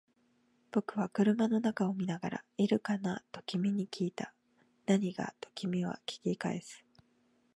[0.71, 3.23] 僕は車の中を見ながら、いるかな？
[3.31, 4.33] と君に訊いた。
[4.87, 5.35] 何が？
[5.39, 6.83] と君は訊き返す。